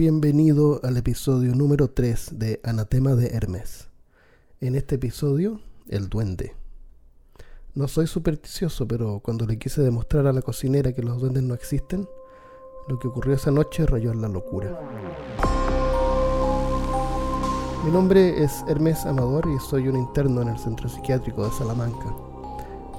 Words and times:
Bienvenido 0.00 0.78
al 0.84 0.96
episodio 0.96 1.56
número 1.56 1.90
3 1.90 2.38
de 2.38 2.60
Anatema 2.62 3.16
de 3.16 3.34
Hermes. 3.34 3.88
En 4.60 4.76
este 4.76 4.94
episodio, 4.94 5.60
el 5.88 6.08
duende. 6.08 6.54
No 7.74 7.88
soy 7.88 8.06
supersticioso, 8.06 8.86
pero 8.86 9.18
cuando 9.18 9.44
le 9.44 9.58
quise 9.58 9.82
demostrar 9.82 10.28
a 10.28 10.32
la 10.32 10.40
cocinera 10.40 10.92
que 10.92 11.02
los 11.02 11.20
duendes 11.20 11.42
no 11.42 11.52
existen, 11.52 12.08
lo 12.86 13.00
que 13.00 13.08
ocurrió 13.08 13.34
esa 13.34 13.50
noche 13.50 13.86
rayó 13.86 14.12
en 14.12 14.22
la 14.22 14.28
locura. 14.28 14.80
Mi 17.84 17.90
nombre 17.90 18.44
es 18.44 18.52
Hermes 18.68 19.04
Amador 19.04 19.48
y 19.48 19.58
soy 19.68 19.88
un 19.88 19.96
interno 19.96 20.42
en 20.42 20.48
el 20.50 20.58
centro 20.60 20.88
psiquiátrico 20.88 21.44
de 21.44 21.50
Salamanca. 21.50 22.14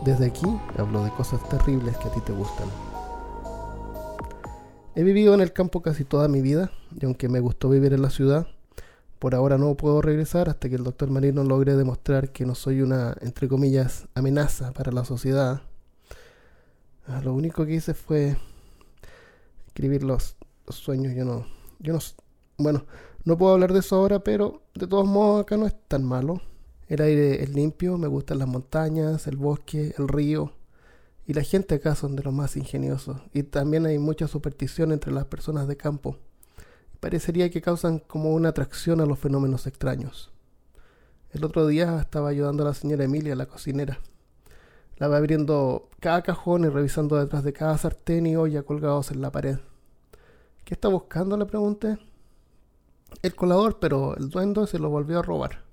Desde 0.04 0.26
aquí 0.26 0.48
hablo 0.78 1.06
de 1.06 1.12
cosas 1.12 1.48
terribles 1.48 1.96
que 1.96 2.10
a 2.10 2.12
ti 2.12 2.20
te 2.26 2.34
gustan. 2.34 2.68
He 4.96 5.04
vivido 5.04 5.34
en 5.34 5.40
el 5.40 5.54
campo 5.54 5.82
casi 5.82 6.04
toda 6.04 6.28
mi 6.28 6.42
vida 6.42 6.74
y 7.00 7.06
aunque 7.06 7.30
me 7.30 7.40
gustó 7.40 7.70
vivir 7.70 7.94
en 7.94 8.02
la 8.02 8.10
ciudad, 8.10 8.48
por 9.20 9.36
ahora 9.36 9.58
no 9.58 9.76
puedo 9.76 10.02
regresar 10.02 10.48
hasta 10.48 10.70
que 10.70 10.76
el 10.76 10.84
doctor 10.84 11.10
Marino 11.10 11.44
logre 11.44 11.76
demostrar 11.76 12.32
que 12.32 12.46
no 12.46 12.56
soy 12.56 12.82
una, 12.82 13.16
entre 13.22 13.50
comillas, 13.50 14.08
amenaza 14.16 14.72
para 14.72 14.92
la 14.94 15.04
sociedad. 15.04 15.62
Ah, 17.06 17.22
lo 17.22 17.34
único 17.34 17.66
que 17.66 17.74
hice 17.74 17.94
fue 17.94 18.38
escribir 19.68 20.04
los, 20.04 20.38
sueños. 20.70 21.14
Yo 21.16 21.26
no, 21.26 21.46
yo 21.80 21.94
no, 21.94 22.00
bueno, 22.58 22.86
no 23.26 23.38
puedo 23.38 23.54
hablar 23.54 23.74
de 23.74 23.80
eso 23.80 23.98
ahora, 23.98 24.20
pero 24.24 24.62
de 24.74 24.88
todos 24.88 25.08
modos 25.08 25.42
acá 25.42 25.58
no 25.58 25.68
es 25.68 25.76
tan 25.88 26.06
malo. 26.06 26.42
El 26.88 27.02
aire 27.02 27.44
es 27.44 27.50
limpio, 27.50 27.98
me 27.98 28.08
gustan 28.08 28.40
las 28.40 28.48
montañas, 28.48 29.28
el 29.28 29.38
bosque, 29.38 29.94
el 29.98 30.08
río. 30.08 30.54
Y 31.28 31.34
la 31.34 31.44
gente 31.44 31.76
acá 31.76 31.94
son 31.94 32.16
de 32.16 32.24
los 32.24 32.34
más 32.34 32.56
ingeniosos. 32.58 33.22
Y 33.34 33.44
también 33.44 33.86
hay 33.86 34.00
mucha 34.00 34.28
superstición 34.28 34.92
entre 34.92 35.12
las 35.12 35.26
personas 35.26 35.68
de 35.68 35.78
campo. 35.78 36.18
Parecería 37.00 37.50
que 37.50 37.62
causan 37.62 38.00
como 38.00 38.34
una 38.34 38.50
atracción 38.50 39.02
a 39.02 39.06
los 39.06 39.20
fenómenos 39.20 39.68
extraños. 39.68 40.32
El 41.32 41.44
otro 41.44 41.68
día 41.68 42.00
estaba 42.00 42.30
ayudando 42.30 42.64
a 42.64 42.68
la 42.68 42.74
señora 42.74 43.06
Emilia, 43.06 43.36
la 43.36 43.46
cocinera. 43.46 44.00
La 44.98 45.08
va 45.08 45.18
abriendo 45.18 45.90
cada 46.00 46.22
cajón 46.24 46.66
y 46.66 46.70
revisando 46.70 47.16
detrás 47.18 47.44
de 47.44 47.54
cada 47.54 47.78
sartén 47.78 48.28
y 48.28 48.36
olla 48.36 48.64
colgados 48.64 49.12
en 49.12 49.22
la 49.22 49.32
pared. 49.32 49.60
¿Qué 50.66 50.74
está 50.74 50.88
buscando? 50.88 51.38
le 51.38 51.46
pregunté. 51.46 51.98
El 53.22 53.36
colador, 53.36 53.80
pero 53.80 54.16
el 54.18 54.30
duendo 54.30 54.68
se 54.68 54.80
lo 54.80 54.90
volvió 54.90 55.20
a 55.20 55.24
robar. 55.24 55.64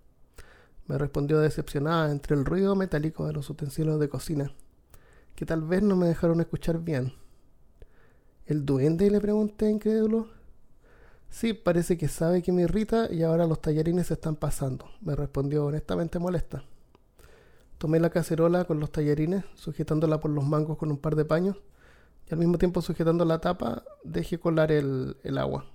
Me 0.86 0.96
respondió 0.96 1.40
decepcionada 1.40 2.12
entre 2.12 2.36
el 2.36 2.44
ruido 2.44 2.76
metálico 2.76 3.26
de 3.26 3.32
los 3.32 3.50
utensilios 3.50 3.98
de 3.98 4.08
cocina 4.08 4.52
que 5.36 5.44
tal 5.44 5.62
vez 5.62 5.82
no 5.82 5.94
me 5.94 6.08
dejaron 6.08 6.40
escuchar 6.40 6.80
bien. 6.80 7.12
¿El 8.46 8.64
duende? 8.64 9.10
le 9.10 9.20
pregunté 9.20 9.70
incrédulo. 9.70 10.28
Sí, 11.30 11.52
parece 11.52 11.98
que 11.98 12.08
sabe 12.08 12.42
que 12.42 12.52
me 12.52 12.62
irrita 12.62 13.12
y 13.12 13.22
ahora 13.22 13.46
los 13.46 13.60
tallarines 13.60 14.06
se 14.06 14.14
están 14.14 14.36
pasando, 14.36 14.90
me 15.00 15.14
respondió 15.14 15.66
honestamente 15.66 16.18
molesta. 16.18 16.64
Tomé 17.78 18.00
la 18.00 18.10
cacerola 18.10 18.64
con 18.64 18.80
los 18.80 18.90
tallarines, 18.90 19.44
sujetándola 19.54 20.18
por 20.18 20.30
los 20.30 20.46
mangos 20.46 20.78
con 20.78 20.90
un 20.90 20.96
par 20.96 21.14
de 21.14 21.26
paños, 21.26 21.56
y 22.28 22.32
al 22.32 22.38
mismo 22.38 22.56
tiempo 22.56 22.80
sujetando 22.80 23.24
la 23.24 23.40
tapa, 23.40 23.84
dejé 24.02 24.38
colar 24.38 24.72
el, 24.72 25.16
el 25.24 25.36
agua. 25.36 25.66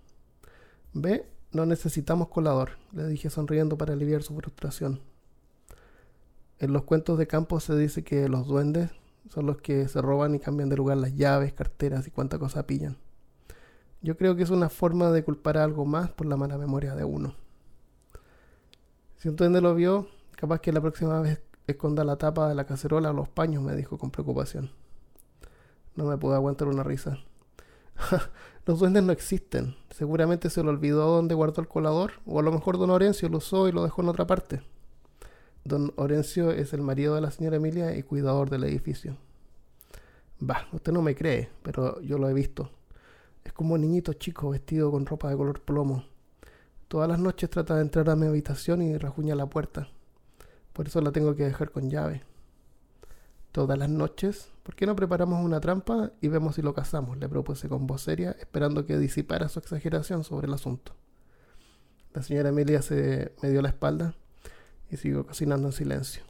Ve, 0.94 1.30
no 1.52 1.66
necesitamos 1.66 2.30
colador, 2.30 2.72
le 2.92 3.08
dije 3.08 3.30
sonriendo 3.30 3.78
para 3.78 3.94
aliviar 3.94 4.24
su 4.24 4.36
frustración. 4.36 5.00
En 6.60 6.74
los 6.74 6.84
cuentos 6.84 7.18
de 7.18 7.28
campo 7.28 7.60
se 7.60 7.76
dice 7.78 8.04
que 8.04 8.28
los 8.30 8.48
duendes 8.48 8.92
son 9.30 9.46
los 9.46 9.58
que 9.58 9.88
se 9.88 10.02
roban 10.02 10.36
y 10.36 10.40
cambian 10.40 10.70
de 10.70 10.76
lugar 10.76 10.98
las 10.98 11.16
llaves, 11.16 11.54
carteras 11.54 12.08
y 12.08 12.12
cuánta 12.12 12.40
cosa 12.40 12.68
pillan. 12.68 12.98
Yo 14.02 14.18
creo 14.18 14.36
que 14.36 14.44
es 14.44 14.50
una 14.50 14.70
forma 14.70 15.12
de 15.12 15.24
culpar 15.24 15.58
a 15.58 15.64
algo 15.64 15.86
más 15.86 16.10
por 16.10 16.26
la 16.26 16.36
mala 16.36 16.58
memoria 16.58 16.96
de 16.96 17.04
uno. 17.04 17.36
Si 19.18 19.30
un 19.30 19.36
duende 19.36 19.62
lo 19.62 19.76
vio, 19.76 20.08
capaz 20.36 20.60
que 20.60 20.72
la 20.72 20.82
próxima 20.82 21.22
vez 21.22 21.42
esconda 21.68 22.04
la 22.04 22.18
tapa 22.18 22.50
de 22.50 22.56
la 22.56 22.66
cacerola 22.66 23.12
o 23.12 23.14
los 23.14 23.30
paños, 23.30 23.62
me 23.62 23.76
dijo 23.76 24.00
con 24.00 24.10
preocupación. 24.10 24.72
No 25.96 26.06
me 26.06 26.18
pude 26.18 26.34
aguantar 26.34 26.68
una 26.68 26.82
risa. 26.82 27.20
los 28.66 28.80
duendes 28.80 29.04
no 29.04 29.12
existen. 29.12 29.76
Seguramente 29.92 30.50
se 30.50 30.64
lo 30.64 30.72
olvidó 30.72 31.08
dónde 31.08 31.36
guardó 31.36 31.62
el 31.62 31.68
colador, 31.68 32.14
o 32.26 32.40
a 32.40 32.44
lo 32.44 32.52
mejor 32.52 32.80
don 32.80 32.90
Orencio 32.90 33.30
lo 33.30 33.38
usó 33.38 33.68
y 33.68 33.72
lo 33.72 33.84
dejó 33.84 34.02
en 34.02 34.10
otra 34.10 34.26
parte. 34.26 34.64
Don 35.64 35.94
Orencio 35.96 36.50
es 36.50 36.74
el 36.74 36.82
marido 36.82 37.14
de 37.14 37.22
la 37.22 37.30
señora 37.30 37.58
Emilia 37.58 37.96
y 37.96 38.02
cuidador 38.02 38.50
del 38.50 38.64
edificio. 38.64 39.16
Bah, 40.40 40.68
usted 40.72 40.92
no 40.92 41.04
me 41.04 41.14
cree, 41.14 41.52
pero 41.62 42.02
yo 42.02 42.18
lo 42.18 42.28
he 42.28 42.34
visto. 42.34 42.72
Es 43.44 43.54
como 43.54 43.76
un 43.76 43.82
niñito 43.82 44.14
chico 44.14 44.50
vestido 44.52 44.92
con 44.92 45.06
ropa 45.06 45.30
de 45.30 45.38
color 45.38 45.62
plomo. 45.62 46.06
Todas 46.88 47.08
las 47.08 47.20
noches 47.20 47.50
trata 47.50 47.76
de 47.76 47.82
entrar 47.82 48.10
a 48.10 48.16
mi 48.16 48.28
habitación 48.28 48.82
y 48.82 48.98
rajuña 48.98 49.36
la 49.36 49.46
puerta. 49.46 49.90
Por 50.74 50.88
eso 50.88 51.02
la 51.02 51.12
tengo 51.12 51.36
que 51.36 51.44
dejar 51.44 51.72
con 51.72 51.90
llave. 51.90 52.24
Todas 53.52 53.78
las 53.78 53.90
noches, 53.90 54.50
¿por 54.64 54.76
qué 54.76 54.86
no 54.86 54.96
preparamos 54.96 55.44
una 55.44 55.60
trampa 55.60 56.12
y 56.22 56.30
vemos 56.30 56.56
si 56.56 56.62
lo 56.62 56.74
cazamos? 56.74 57.18
Le 57.18 57.28
propuse 57.28 57.68
con 57.68 57.88
voz 57.88 58.02
seria, 58.02 58.32
esperando 58.40 58.86
que 58.86 58.98
disipara 58.98 59.50
su 59.50 59.60
exageración 59.60 60.24
sobre 60.24 60.48
el 60.48 60.54
asunto. 60.54 60.94
La 62.14 62.24
señora 62.24 62.50
Emilia 62.50 62.82
se 62.82 63.34
me 63.42 63.50
dio 63.50 63.62
la 63.62 63.70
espalda 63.70 64.16
y 64.90 64.98
sigo 64.98 65.26
cocinando 65.26 65.68
en 65.68 65.74
silencio. 65.74 66.24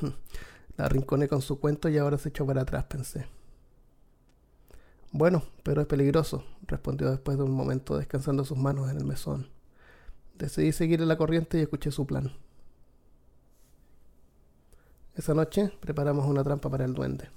La 0.76 0.88
rinconé 0.88 1.28
con 1.28 1.40
su 1.40 1.60
cuento 1.60 1.88
y 1.88 1.98
ahora 1.98 2.18
se 2.18 2.30
echó 2.30 2.44
para 2.46 2.62
atrás, 2.62 2.84
pensé. 2.84 3.26
Bueno, 5.16 5.44
pero 5.62 5.80
es 5.80 5.86
peligroso, 5.86 6.42
respondió 6.66 7.08
después 7.08 7.38
de 7.38 7.44
un 7.44 7.52
momento 7.52 7.96
descansando 7.96 8.44
sus 8.44 8.58
manos 8.58 8.90
en 8.90 8.96
el 8.96 9.04
mesón. 9.04 9.46
Decidí 10.36 10.72
seguirle 10.72 11.06
la 11.06 11.16
corriente 11.16 11.56
y 11.56 11.60
escuché 11.62 11.92
su 11.92 12.04
plan. 12.04 12.32
Esa 15.14 15.32
noche 15.32 15.70
preparamos 15.78 16.26
una 16.26 16.42
trampa 16.42 16.68
para 16.68 16.84
el 16.84 16.94
duende. 16.94 17.30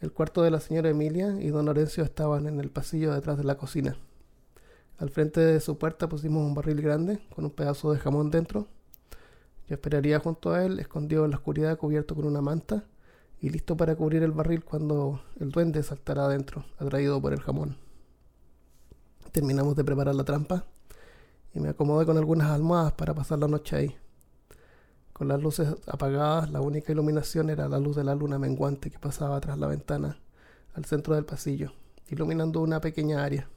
El 0.00 0.10
cuarto 0.10 0.42
de 0.42 0.50
la 0.50 0.58
señora 0.58 0.88
Emilia 0.90 1.40
y 1.40 1.50
don 1.50 1.66
Lorenzo 1.66 2.02
estaban 2.02 2.48
en 2.48 2.58
el 2.58 2.70
pasillo 2.70 3.14
detrás 3.14 3.38
de 3.38 3.44
la 3.44 3.56
cocina. 3.56 3.96
Al 4.98 5.10
frente 5.10 5.38
de 5.38 5.60
su 5.60 5.78
puerta 5.78 6.08
pusimos 6.08 6.44
un 6.44 6.56
barril 6.56 6.82
grande 6.82 7.20
con 7.36 7.44
un 7.44 7.52
pedazo 7.52 7.92
de 7.92 8.00
jamón 8.00 8.32
dentro. 8.32 8.66
Yo 9.68 9.76
esperaría 9.76 10.18
junto 10.18 10.52
a 10.52 10.64
él, 10.64 10.80
escondido 10.80 11.24
en 11.24 11.30
la 11.30 11.36
oscuridad, 11.36 11.78
cubierto 11.78 12.16
con 12.16 12.24
una 12.24 12.40
manta 12.40 12.82
y 13.44 13.50
listo 13.50 13.76
para 13.76 13.94
cubrir 13.94 14.22
el 14.22 14.32
barril 14.32 14.64
cuando 14.64 15.20
el 15.38 15.50
duende 15.50 15.82
saltara 15.82 16.24
adentro, 16.24 16.64
atraído 16.78 17.20
por 17.20 17.34
el 17.34 17.40
jamón. 17.40 17.76
Terminamos 19.32 19.76
de 19.76 19.84
preparar 19.84 20.14
la 20.14 20.24
trampa 20.24 20.64
y 21.52 21.60
me 21.60 21.68
acomodé 21.68 22.06
con 22.06 22.16
algunas 22.16 22.50
almohadas 22.50 22.94
para 22.94 23.12
pasar 23.12 23.38
la 23.40 23.46
noche 23.46 23.76
ahí. 23.76 23.96
Con 25.12 25.28
las 25.28 25.42
luces 25.42 25.68
apagadas, 25.86 26.50
la 26.52 26.62
única 26.62 26.90
iluminación 26.90 27.50
era 27.50 27.68
la 27.68 27.78
luz 27.78 27.96
de 27.96 28.04
la 28.04 28.14
luna 28.14 28.38
menguante 28.38 28.90
que 28.90 28.98
pasaba 28.98 29.38
tras 29.42 29.58
la 29.58 29.66
ventana 29.66 30.16
al 30.72 30.86
centro 30.86 31.14
del 31.14 31.26
pasillo, 31.26 31.72
iluminando 32.08 32.62
una 32.62 32.80
pequeña 32.80 33.22
área. 33.22 33.50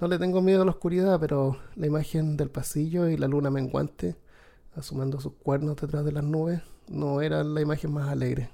No 0.00 0.08
le 0.08 0.18
tengo 0.18 0.40
miedo 0.40 0.62
a 0.62 0.64
la 0.64 0.70
oscuridad, 0.70 1.20
pero 1.20 1.58
la 1.76 1.86
imagen 1.86 2.38
del 2.38 2.48
pasillo 2.48 3.08
y 3.08 3.18
la 3.18 3.28
luna 3.28 3.50
menguante, 3.50 4.16
asomando 4.76 5.20
sus 5.20 5.32
cuernos 5.34 5.76
detrás 5.76 6.04
de 6.04 6.12
las 6.12 6.24
nubes, 6.24 6.60
no 6.88 7.20
era 7.20 7.42
la 7.44 7.60
imagen 7.60 7.92
más 7.92 8.08
alegre. 8.08 8.50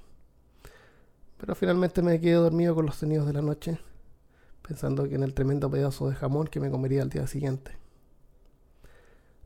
Pero 1.37 1.55
finalmente 1.55 2.01
me 2.01 2.19
quedé 2.19 2.33
dormido 2.33 2.75
con 2.75 2.85
los 2.85 2.95
sonidos 2.95 3.25
de 3.27 3.33
la 3.33 3.41
noche, 3.41 3.79
pensando 4.61 5.07
que 5.07 5.15
en 5.15 5.23
el 5.23 5.33
tremendo 5.33 5.69
pedazo 5.69 6.09
de 6.09 6.15
jamón 6.15 6.47
que 6.47 6.59
me 6.59 6.69
comería 6.69 7.01
al 7.01 7.09
día 7.09 7.27
siguiente. 7.27 7.77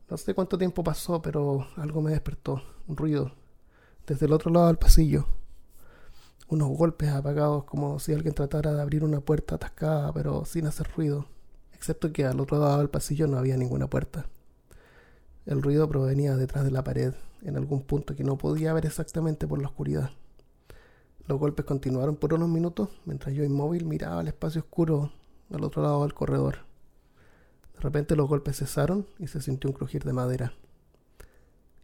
No 0.08 0.16
sé 0.16 0.34
cuánto 0.34 0.56
tiempo 0.58 0.84
pasó, 0.84 1.20
pero 1.22 1.66
algo 1.76 2.02
me 2.02 2.12
despertó, 2.12 2.62
un 2.86 2.96
ruido, 2.96 3.32
desde 4.06 4.26
el 4.26 4.32
otro 4.32 4.50
lado 4.52 4.68
del 4.68 4.78
pasillo. 4.78 5.26
Unos 6.48 6.68
golpes 6.76 7.08
apagados 7.08 7.64
como 7.64 7.98
si 7.98 8.12
alguien 8.12 8.34
tratara 8.34 8.72
de 8.72 8.80
abrir 8.80 9.02
una 9.02 9.20
puerta 9.20 9.56
atascada, 9.56 10.12
pero 10.12 10.44
sin 10.44 10.66
hacer 10.66 10.88
ruido 10.94 11.26
excepto 11.76 12.12
que 12.12 12.24
al 12.24 12.40
otro 12.40 12.58
lado 12.58 12.78
del 12.78 12.90
pasillo 12.90 13.28
no 13.28 13.38
había 13.38 13.56
ninguna 13.56 13.86
puerta. 13.86 14.26
El 15.46 15.62
ruido 15.62 15.88
provenía 15.88 16.36
detrás 16.36 16.64
de 16.64 16.72
la 16.72 16.82
pared, 16.82 17.14
en 17.42 17.56
algún 17.56 17.82
punto 17.82 18.16
que 18.16 18.24
no 18.24 18.36
podía 18.36 18.72
ver 18.72 18.84
exactamente 18.84 19.46
por 19.46 19.62
la 19.62 19.68
oscuridad. 19.68 20.10
Los 21.28 21.38
golpes 21.38 21.64
continuaron 21.64 22.16
por 22.16 22.34
unos 22.34 22.48
minutos 22.48 22.88
mientras 23.04 23.32
yo 23.32 23.44
inmóvil 23.44 23.84
miraba 23.84 24.22
el 24.22 24.28
espacio 24.28 24.62
oscuro 24.62 25.12
al 25.52 25.62
otro 25.62 25.82
lado 25.82 26.02
del 26.02 26.14
corredor. 26.14 26.58
De 27.74 27.80
repente 27.80 28.16
los 28.16 28.28
golpes 28.28 28.56
cesaron 28.56 29.06
y 29.20 29.28
se 29.28 29.40
sintió 29.40 29.70
un 29.70 29.76
crujir 29.76 30.02
de 30.02 30.12
madera. 30.12 30.52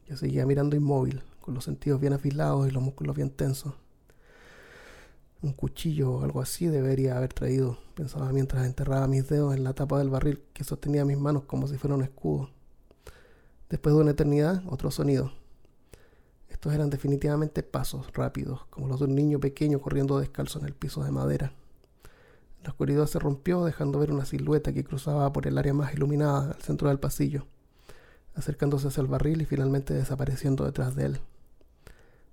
Yo 0.08 0.16
seguía 0.16 0.44
mirando 0.44 0.74
inmóvil, 0.74 1.22
con 1.40 1.54
los 1.54 1.62
sentidos 1.62 2.00
bien 2.00 2.14
afilados 2.14 2.68
y 2.68 2.72
los 2.72 2.82
músculos 2.82 3.14
bien 3.14 3.30
tensos. 3.30 3.74
Un 5.40 5.52
cuchillo 5.52 6.14
o 6.14 6.24
algo 6.24 6.40
así 6.40 6.66
debería 6.66 7.16
haber 7.16 7.32
traído, 7.32 7.78
pensaba 7.94 8.32
mientras 8.32 8.66
enterraba 8.66 9.06
mis 9.06 9.28
dedos 9.28 9.54
en 9.54 9.62
la 9.62 9.72
tapa 9.72 10.00
del 10.00 10.10
barril 10.10 10.42
que 10.52 10.64
sostenía 10.64 11.04
mis 11.04 11.18
manos 11.18 11.44
como 11.44 11.68
si 11.68 11.78
fuera 11.78 11.94
un 11.94 12.02
escudo. 12.02 12.50
Después 13.72 13.94
de 13.94 14.02
una 14.02 14.10
eternidad, 14.10 14.62
otro 14.68 14.90
sonido. 14.90 15.32
Estos 16.50 16.74
eran 16.74 16.90
definitivamente 16.90 17.62
pasos 17.62 18.12
rápidos, 18.12 18.66
como 18.68 18.86
los 18.86 18.98
de 18.98 19.06
un 19.06 19.14
niño 19.14 19.40
pequeño 19.40 19.80
corriendo 19.80 20.20
descalzo 20.20 20.58
en 20.58 20.66
el 20.66 20.74
piso 20.74 21.02
de 21.02 21.10
madera. 21.10 21.54
La 22.62 22.68
oscuridad 22.68 23.06
se 23.06 23.18
rompió, 23.18 23.64
dejando 23.64 23.98
ver 23.98 24.12
una 24.12 24.26
silueta 24.26 24.74
que 24.74 24.84
cruzaba 24.84 25.32
por 25.32 25.46
el 25.46 25.56
área 25.56 25.72
más 25.72 25.94
iluminada 25.94 26.50
al 26.50 26.60
centro 26.60 26.90
del 26.90 26.98
pasillo, 26.98 27.46
acercándose 28.34 28.88
hacia 28.88 29.00
el 29.00 29.06
barril 29.06 29.40
y 29.40 29.46
finalmente 29.46 29.94
desapareciendo 29.94 30.66
detrás 30.66 30.94
de 30.94 31.06
él. 31.06 31.20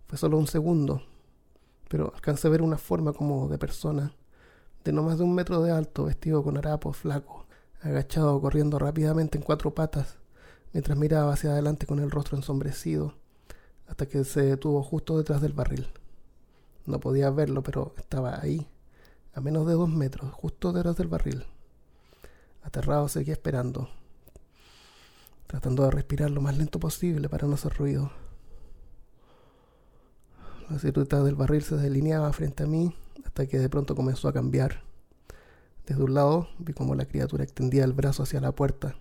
Fue 0.07 0.17
solo 0.17 0.37
un 0.37 0.47
segundo, 0.47 1.03
pero 1.87 2.11
alcancé 2.13 2.49
a 2.49 2.51
ver 2.51 2.61
una 2.61 2.77
forma 2.77 3.13
como 3.13 3.47
de 3.47 3.57
persona, 3.57 4.11
de 4.83 4.91
no 4.91 5.03
más 5.03 5.17
de 5.17 5.23
un 5.23 5.33
metro 5.33 5.63
de 5.63 5.71
alto, 5.71 6.03
vestido 6.03 6.43
con 6.43 6.57
harapos, 6.57 6.97
flaco, 6.97 7.45
agachado, 7.81 8.41
corriendo 8.41 8.77
rápidamente 8.77 9.37
en 9.37 9.43
cuatro 9.45 9.73
patas, 9.73 10.18
mientras 10.73 10.97
miraba 10.97 11.33
hacia 11.33 11.51
adelante 11.51 11.85
con 11.85 11.99
el 11.99 12.11
rostro 12.11 12.37
ensombrecido, 12.37 13.13
hasta 13.87 14.05
que 14.07 14.23
se 14.23 14.41
detuvo 14.41 14.83
justo 14.83 15.17
detrás 15.17 15.41
del 15.41 15.53
barril. 15.53 15.87
No 16.85 16.99
podía 16.99 17.29
verlo, 17.29 17.63
pero 17.63 17.93
estaba 17.97 18.39
ahí, 18.41 18.67
a 19.33 19.41
menos 19.41 19.67
de 19.67 19.73
dos 19.73 19.89
metros, 19.89 20.31
justo 20.33 20.71
detrás 20.71 20.97
del 20.97 21.07
barril. 21.07 21.45
Aterrado 22.63 23.07
seguía 23.07 23.33
esperando, 23.33 23.89
tratando 25.47 25.83
de 25.83 25.91
respirar 25.91 26.29
lo 26.29 26.41
más 26.41 26.57
lento 26.57 26.79
posible 26.79 27.29
para 27.29 27.47
no 27.47 27.55
hacer 27.55 27.73
ruido. 27.73 28.11
La 30.69 30.77
silueta 30.77 31.23
del 31.23 31.35
barril 31.35 31.63
se 31.63 31.77
delineaba 31.77 32.31
frente 32.31 32.63
a 32.63 32.67
mí 32.67 32.95
hasta 33.25 33.47
que 33.47 33.57
de 33.57 33.69
pronto 33.69 33.95
comenzó 33.95 34.27
a 34.27 34.33
cambiar. 34.33 34.83
Desde 35.87 36.03
un 36.03 36.13
lado 36.13 36.47
vi 36.59 36.73
como 36.73 36.93
la 36.93 37.05
criatura 37.05 37.43
extendía 37.43 37.83
el 37.83 37.93
brazo 37.93 38.21
hacia 38.21 38.39
la 38.39 38.51
puerta, 38.51 38.95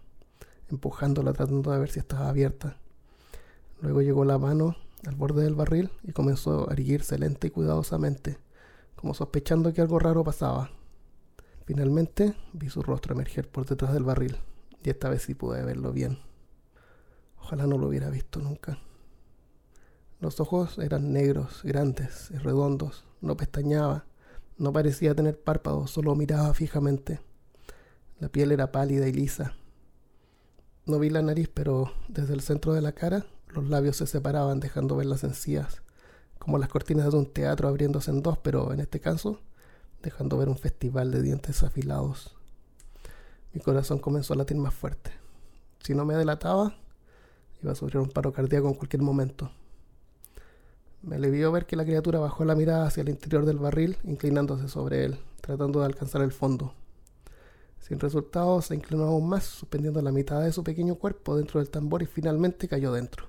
empujándola 0.70 1.32
tratando 1.32 1.73
de 1.73 1.79
ver 1.79 1.91
si 1.91 1.99
estaba 1.99 2.29
abierta. 2.29 2.76
Luego 3.81 4.03
llegó 4.03 4.25
la 4.25 4.38
mano 4.38 4.76
al 5.06 5.15
borde 5.15 5.44
del 5.44 5.55
barril 5.55 5.91
y 6.03 6.12
comenzó 6.12 6.69
a 6.69 6.73
erguirse 6.73 7.19
lenta 7.19 7.47
y 7.47 7.50
cuidadosamente, 7.50 8.38
como 8.97 9.15
sospechando 9.15 9.73
que 9.73 9.81
algo 9.81 9.99
raro 9.99 10.25
pasaba. 10.25 10.70
Finalmente 11.65 12.35
vi 12.53 12.70
su 12.70 12.82
rostro 12.82 13.15
emerger 13.15 13.49
por 13.49 13.67
detrás 13.67 13.93
del 13.93 14.05
barril, 14.05 14.37
y 14.82 14.91
esta 14.91 15.09
vez 15.09 15.23
sí 15.23 15.35
pude 15.35 15.62
verlo 15.65 15.93
bien. 15.93 16.19
Ojalá 17.41 17.67
no 17.67 17.79
lo 17.79 17.88
hubiera 17.88 18.11
visto 18.11 18.41
nunca. 18.41 18.79
Los 20.20 20.41
ojos 20.41 20.79
eran 20.79 21.12
negros, 21.12 21.61
grandes 21.62 22.31
y 22.32 22.38
redondos, 22.38 23.05
no 23.20 23.37
pestañaba, 23.37 24.06
no 24.56 24.73
parecía 24.73 25.15
tener 25.15 25.41
párpados, 25.41 25.93
solo 25.93 26.17
miraba 26.17 26.53
fijamente. 26.55 27.20
La 28.19 28.29
piel 28.29 28.50
era 28.50 28.73
pálida 28.73 29.06
y 29.06 29.12
lisa. 29.12 29.55
No 30.88 30.99
vi 30.99 31.11
la 31.11 31.20
nariz, 31.20 31.50
pero 31.52 31.93
desde 32.08 32.32
el 32.32 32.40
centro 32.40 32.73
de 32.73 32.81
la 32.81 32.93
cara 32.93 33.26
los 33.49 33.69
labios 33.69 33.96
se 33.96 34.06
separaban 34.06 34.58
dejando 34.58 34.96
ver 34.96 35.05
las 35.05 35.23
encías, 35.23 35.82
como 36.38 36.56
las 36.56 36.70
cortinas 36.70 37.12
de 37.12 37.19
un 37.19 37.26
teatro 37.26 37.69
abriéndose 37.69 38.11
en 38.11 38.23
dos, 38.23 38.38
pero 38.38 38.73
en 38.73 38.81
este 38.81 38.99
caso 38.99 39.38
dejando 40.02 40.38
ver 40.38 40.49
un 40.49 40.56
festival 40.56 41.11
de 41.11 41.20
dientes 41.20 41.62
afilados. 41.62 42.35
Mi 43.52 43.61
corazón 43.61 43.99
comenzó 43.99 44.32
a 44.32 44.37
latir 44.37 44.56
más 44.56 44.73
fuerte. 44.73 45.11
Si 45.81 45.94
no 45.94 46.06
me 46.06 46.14
delataba, 46.14 46.75
iba 47.62 47.73
a 47.73 47.75
sufrir 47.75 47.99
un 47.99 48.08
paro 48.08 48.32
cardíaco 48.32 48.69
en 48.69 48.75
cualquier 48.75 49.02
momento. 49.02 49.50
Me 51.02 51.17
alivió 51.17 51.52
ver 51.52 51.67
que 51.67 51.76
la 51.76 51.84
criatura 51.84 52.19
bajó 52.19 52.46
la 52.46 52.55
mirada 52.55 52.87
hacia 52.87 53.02
el 53.02 53.11
interior 53.11 53.44
del 53.44 53.58
barril, 53.58 53.99
inclinándose 54.05 54.69
sobre 54.69 55.05
él, 55.05 55.19
tratando 55.43 55.81
de 55.81 55.87
alcanzar 55.87 56.23
el 56.23 56.32
fondo. 56.32 56.73
Sin 57.80 57.98
resultado, 58.00 58.60
se 58.60 58.75
inclinó 58.75 59.04
aún 59.04 59.28
más, 59.28 59.44
suspendiendo 59.44 60.02
la 60.02 60.12
mitad 60.12 60.42
de 60.42 60.52
su 60.52 60.62
pequeño 60.62 60.96
cuerpo 60.96 61.36
dentro 61.36 61.60
del 61.60 61.70
tambor 61.70 62.02
y 62.02 62.06
finalmente 62.06 62.69
cayó 62.69 62.92
dentro. 62.92 63.26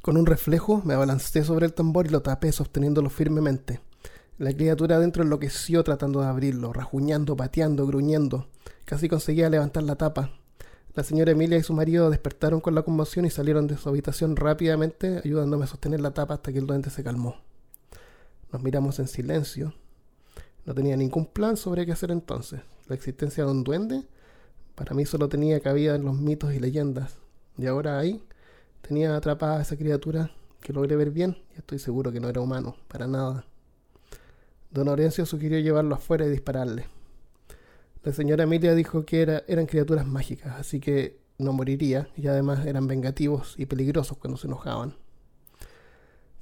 Con 0.00 0.16
un 0.16 0.26
reflejo 0.26 0.82
me 0.84 0.94
abalancé 0.94 1.44
sobre 1.44 1.66
el 1.66 1.74
tambor 1.74 2.06
y 2.06 2.10
lo 2.10 2.22
tapé, 2.22 2.50
sosteniéndolo 2.50 3.08
firmemente. 3.08 3.80
La 4.38 4.52
criatura 4.52 4.96
adentro 4.96 5.22
enloqueció 5.22 5.84
tratando 5.84 6.20
de 6.20 6.26
abrirlo, 6.26 6.72
rajuñando, 6.72 7.36
pateando, 7.36 7.86
gruñendo. 7.86 8.48
Casi 8.84 9.08
conseguía 9.08 9.48
levantar 9.48 9.84
la 9.84 9.94
tapa. 9.94 10.32
La 10.94 11.04
señora 11.04 11.30
Emilia 11.30 11.56
y 11.56 11.62
su 11.62 11.72
marido 11.72 12.10
despertaron 12.10 12.60
con 12.60 12.74
la 12.74 12.82
conmoción 12.82 13.24
y 13.24 13.30
salieron 13.30 13.66
de 13.66 13.76
su 13.76 13.88
habitación 13.88 14.34
rápidamente, 14.34 15.20
ayudándome 15.24 15.64
a 15.64 15.68
sostener 15.68 16.00
la 16.00 16.12
tapa 16.12 16.34
hasta 16.34 16.52
que 16.52 16.58
el 16.58 16.66
duende 16.66 16.90
se 16.90 17.04
calmó. 17.04 17.36
Nos 18.52 18.62
miramos 18.62 18.98
en 18.98 19.08
silencio. 19.08 19.72
No 20.66 20.74
tenía 20.74 20.96
ningún 20.96 21.26
plan 21.26 21.56
sobre 21.56 21.86
qué 21.86 21.92
hacer 21.92 22.10
entonces. 22.10 22.60
La 22.88 22.94
existencia 22.94 23.44
de 23.44 23.50
un 23.50 23.64
duende 23.64 24.06
para 24.74 24.94
mí 24.94 25.04
solo 25.04 25.28
tenía 25.28 25.60
cabida 25.60 25.94
en 25.94 26.04
los 26.04 26.16
mitos 26.18 26.52
y 26.54 26.58
leyendas. 26.58 27.18
Y 27.58 27.66
ahora 27.66 27.98
ahí 27.98 28.22
Tenía 28.82 29.16
atrapada 29.16 29.58
a 29.58 29.62
esa 29.62 29.76
criatura 29.76 30.32
que 30.60 30.72
logré 30.72 30.96
ver 30.96 31.10
bien 31.10 31.38
y 31.54 31.58
estoy 31.58 31.78
seguro 31.78 32.10
que 32.10 32.20
no 32.20 32.28
era 32.28 32.40
humano, 32.40 32.76
para 32.88 33.06
nada. 33.06 33.46
Don 34.70 34.88
Orencio 34.88 35.24
sugirió 35.24 35.58
llevarlo 35.60 35.94
afuera 35.94 36.26
y 36.26 36.30
dispararle. 36.30 36.86
La 38.02 38.12
señora 38.12 38.42
Emilia 38.42 38.74
dijo 38.74 39.04
que 39.06 39.22
era, 39.22 39.44
eran 39.46 39.66
criaturas 39.66 40.06
mágicas, 40.06 40.56
así 40.58 40.80
que 40.80 41.20
no 41.38 41.52
moriría 41.52 42.08
y 42.16 42.26
además 42.26 42.66
eran 42.66 42.88
vengativos 42.88 43.54
y 43.56 43.66
peligrosos 43.66 44.18
cuando 44.18 44.36
se 44.36 44.48
enojaban. 44.48 44.96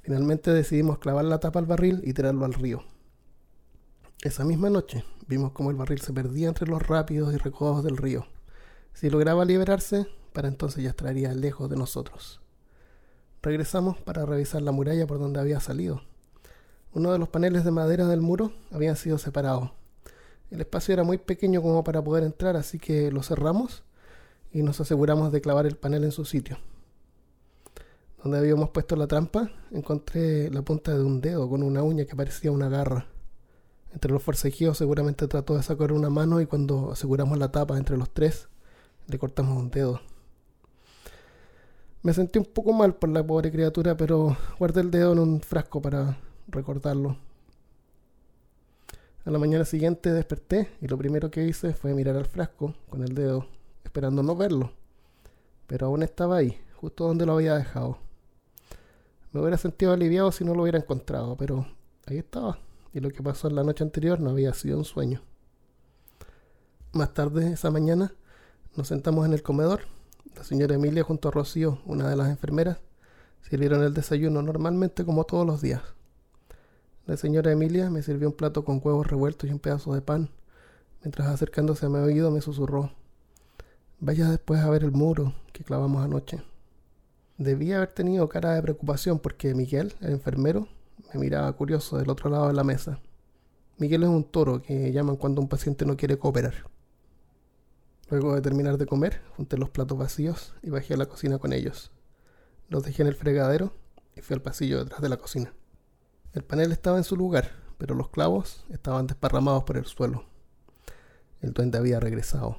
Finalmente 0.01 0.51
decidimos 0.51 0.97
clavar 0.97 1.25
la 1.25 1.39
tapa 1.39 1.59
al 1.59 1.67
barril 1.67 2.01
y 2.03 2.13
tirarlo 2.13 2.43
al 2.45 2.53
río. 2.53 2.83
Esa 4.21 4.45
misma 4.45 4.69
noche 4.69 5.03
vimos 5.27 5.51
cómo 5.51 5.71
el 5.71 5.77
barril 5.77 5.99
se 5.99 6.13
perdía 6.13 6.47
entre 6.47 6.67
los 6.67 6.85
rápidos 6.85 7.33
y 7.33 7.37
recodos 7.37 7.83
del 7.83 7.97
río. 7.97 8.27
Si 8.93 9.09
lograba 9.09 9.45
liberarse, 9.45 10.05
para 10.31 10.47
entonces 10.47 10.83
ya 10.83 10.91
estaría 10.91 11.33
lejos 11.33 11.71
de 11.71 11.75
nosotros. 11.75 12.39
Regresamos 13.41 13.97
para 13.97 14.23
revisar 14.27 14.61
la 14.61 14.71
muralla 14.71 15.07
por 15.07 15.17
donde 15.17 15.39
había 15.39 15.59
salido. 15.59 16.03
Uno 16.93 17.11
de 17.11 17.17
los 17.17 17.29
paneles 17.29 17.65
de 17.65 17.71
madera 17.71 18.05
del 18.05 18.21
muro 18.21 18.53
había 18.69 18.95
sido 18.95 19.17
separado. 19.17 19.73
El 20.51 20.61
espacio 20.61 20.93
era 20.93 21.03
muy 21.03 21.17
pequeño 21.17 21.63
como 21.63 21.83
para 21.83 22.03
poder 22.03 22.23
entrar, 22.23 22.55
así 22.55 22.77
que 22.77 23.11
lo 23.11 23.23
cerramos 23.23 23.81
y 24.51 24.61
nos 24.61 24.79
aseguramos 24.79 25.31
de 25.31 25.41
clavar 25.41 25.65
el 25.65 25.77
panel 25.77 26.03
en 26.03 26.11
su 26.11 26.25
sitio. 26.25 26.59
Donde 28.21 28.37
habíamos 28.37 28.69
puesto 28.69 28.95
la 28.95 29.07
trampa, 29.07 29.49
encontré 29.71 30.51
la 30.51 30.61
punta 30.61 30.95
de 30.95 31.03
un 31.03 31.21
dedo 31.21 31.49
con 31.49 31.63
una 31.63 31.81
uña 31.81 32.05
que 32.05 32.15
parecía 32.15 32.51
una 32.51 32.69
garra. 32.69 33.07
Entre 33.93 34.11
los 34.11 34.23
forcejeos 34.23 34.77
seguramente 34.77 35.27
trató 35.27 35.55
de 35.55 35.63
sacar 35.63 35.91
una 35.91 36.09
mano 36.09 36.39
y 36.39 36.45
cuando 36.45 36.91
aseguramos 36.91 37.37
la 37.37 37.51
tapa 37.51 37.77
entre 37.77 37.97
los 37.97 38.09
tres, 38.09 38.47
le 39.07 39.19
cortamos 39.19 39.57
un 39.57 39.69
dedo. 39.69 39.99
Me 42.03 42.13
sentí 42.13 42.39
un 42.39 42.45
poco 42.45 42.73
mal 42.73 42.95
por 42.95 43.09
la 43.09 43.25
pobre 43.25 43.51
criatura, 43.51 43.95
pero 43.95 44.35
guardé 44.57 44.81
el 44.81 44.91
dedo 44.91 45.13
en 45.13 45.19
un 45.19 45.41
frasco 45.41 45.81
para 45.81 46.17
recordarlo. 46.47 47.17
A 49.23 49.29
la 49.29 49.37
mañana 49.37 49.65
siguiente 49.65 50.11
desperté 50.11 50.69
y 50.81 50.87
lo 50.87 50.97
primero 50.97 51.29
que 51.29 51.45
hice 51.45 51.73
fue 51.73 51.93
mirar 51.93 52.15
al 52.15 52.25
frasco 52.25 52.73
con 52.89 53.03
el 53.03 53.13
dedo, 53.13 53.45
esperando 53.83 54.23
no 54.23 54.35
verlo. 54.35 54.71
Pero 55.67 55.87
aún 55.87 56.01
estaba 56.01 56.37
ahí, 56.37 56.59
justo 56.75 57.05
donde 57.05 57.25
lo 57.25 57.33
había 57.33 57.55
dejado. 57.55 57.99
Me 59.31 59.41
hubiera 59.41 59.57
sentido 59.57 59.93
aliviado 59.93 60.31
si 60.31 60.43
no 60.43 60.55
lo 60.55 60.63
hubiera 60.63 60.79
encontrado, 60.79 61.37
pero 61.37 61.67
ahí 62.07 62.17
estaba. 62.17 62.57
Y 62.93 62.99
lo 62.99 63.09
que 63.09 63.23
pasó 63.23 63.47
en 63.47 63.55
la 63.55 63.63
noche 63.63 63.83
anterior 63.83 64.19
no 64.19 64.31
había 64.31 64.53
sido 64.53 64.77
un 64.77 64.85
sueño. 64.85 65.21
Más 66.93 67.13
tarde, 67.13 67.53
esa 67.53 67.71
mañana, 67.71 68.13
nos 68.75 68.87
sentamos 68.87 69.25
en 69.25 69.33
el 69.33 69.43
comedor 69.43 69.81
la 70.35 70.43
señora 70.43 70.75
Emilia 70.75 71.03
junto 71.03 71.27
a 71.27 71.31
Rocío, 71.31 71.79
una 71.85 72.09
de 72.09 72.15
las 72.15 72.29
enfermeras, 72.29 72.77
sirvieron 73.41 73.83
el 73.83 73.93
desayuno 73.93 74.41
normalmente 74.41 75.03
como 75.03 75.25
todos 75.25 75.45
los 75.45 75.61
días. 75.61 75.81
La 77.05 77.17
señora 77.17 77.51
Emilia 77.51 77.89
me 77.89 78.01
sirvió 78.01 78.29
un 78.29 78.35
plato 78.35 78.63
con 78.63 78.79
huevos 78.83 79.07
revueltos 79.07 79.49
y 79.49 79.53
un 79.53 79.59
pedazo 79.59 79.93
de 79.93 80.01
pan, 80.01 80.29
mientras 81.01 81.27
acercándose 81.27 81.85
a 81.85 81.89
mi 81.89 81.97
oído 81.97 82.31
me 82.31 82.41
susurró 82.41 82.91
Vaya 83.99 84.29
después 84.29 84.61
a 84.61 84.69
ver 84.69 84.83
el 84.83 84.91
muro 84.91 85.35
que 85.53 85.63
clavamos 85.63 86.03
anoche. 86.03 86.41
Debía 87.37 87.77
haber 87.77 87.91
tenido 87.91 88.27
cara 88.29 88.55
de 88.55 88.61
preocupación 88.63 89.19
porque 89.19 89.53
Miguel, 89.53 89.93
el 90.01 90.13
enfermero, 90.13 90.67
me 91.13 91.19
miraba 91.19 91.51
curioso 91.53 91.97
del 91.97 92.09
otro 92.09 92.29
lado 92.29 92.47
de 92.47 92.53
la 92.53 92.63
mesa. 92.63 92.99
Miguel 93.77 94.03
es 94.03 94.09
un 94.09 94.23
toro 94.23 94.61
que 94.61 94.91
llaman 94.91 95.15
cuando 95.15 95.41
un 95.41 95.47
paciente 95.47 95.85
no 95.85 95.97
quiere 95.97 96.17
cooperar. 96.17 96.53
Luego 98.09 98.35
de 98.35 98.41
terminar 98.41 98.77
de 98.77 98.85
comer, 98.85 99.21
junté 99.35 99.57
los 99.57 99.69
platos 99.69 99.97
vacíos 99.97 100.53
y 100.61 100.69
bajé 100.69 100.93
a 100.93 100.97
la 100.97 101.05
cocina 101.05 101.37
con 101.39 101.53
ellos. 101.53 101.91
Los 102.69 102.83
dejé 102.83 103.01
en 103.01 103.07
el 103.07 103.15
fregadero 103.15 103.73
y 104.15 104.21
fui 104.21 104.33
al 104.33 104.41
pasillo 104.41 104.79
detrás 104.79 105.01
de 105.01 105.09
la 105.09 105.17
cocina. 105.17 105.53
El 106.33 106.43
panel 106.43 106.71
estaba 106.71 106.97
en 106.97 107.03
su 107.03 107.15
lugar, 107.15 107.51
pero 107.77 107.95
los 107.95 108.09
clavos 108.09 108.65
estaban 108.69 109.07
desparramados 109.07 109.63
por 109.63 109.77
el 109.77 109.85
suelo. 109.85 110.25
El 111.41 111.53
duende 111.53 111.77
había 111.77 111.99
regresado. 111.99 112.57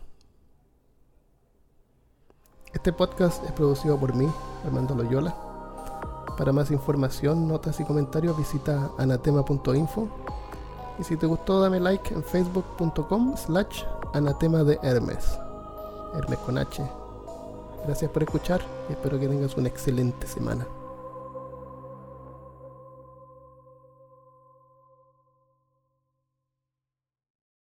Este 2.74 2.92
podcast 2.92 3.44
es 3.44 3.52
producido 3.52 4.00
por 4.00 4.16
mí, 4.16 4.28
Armando 4.64 4.94
Loyola. 4.94 5.51
Para 6.36 6.52
más 6.52 6.70
información, 6.70 7.46
notas 7.46 7.78
y 7.80 7.84
comentarios 7.84 8.36
visita 8.36 8.90
anatema.info. 8.98 10.08
Y 10.98 11.04
si 11.04 11.16
te 11.16 11.26
gustó, 11.26 11.60
dame 11.60 11.80
like 11.80 12.12
en 12.14 12.22
facebook.com 12.22 13.36
slash 13.36 13.84
anatema 14.14 14.64
de 14.64 14.78
Hermes. 14.82 15.38
Hermes 16.14 16.38
con 16.40 16.58
H. 16.58 16.82
Gracias 17.86 18.10
por 18.10 18.22
escuchar 18.22 18.60
y 18.88 18.92
espero 18.92 19.18
que 19.18 19.28
tengas 19.28 19.56
una 19.56 19.68
excelente 19.68 20.26
semana. 20.26 20.66